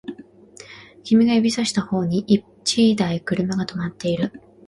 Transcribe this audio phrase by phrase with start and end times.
[1.03, 4.33] 君が指差した方に一台車が止まっている